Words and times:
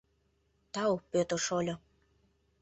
—Тау, 0.73 0.93
Пӧтыр 1.11 1.39
шольо. 1.47 1.75